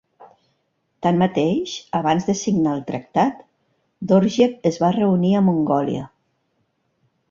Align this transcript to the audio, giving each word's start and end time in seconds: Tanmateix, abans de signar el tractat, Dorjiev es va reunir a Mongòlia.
Tanmateix, 1.05 1.73
abans 1.99 2.25
de 2.31 2.35
signar 2.41 2.75
el 2.79 2.83
tractat, 2.89 3.45
Dorjiev 4.15 4.59
es 4.73 4.85
va 4.87 4.93
reunir 5.01 5.35
a 5.43 5.49
Mongòlia. 5.53 6.13